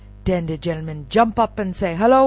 Den 0.25 0.47
de 0.47 0.57
genelmen 0.57 1.05
jump 1.11 1.37
up 1.39 1.59
an' 1.59 1.73
say, 1.73 1.95
"Hullo! 1.95 2.19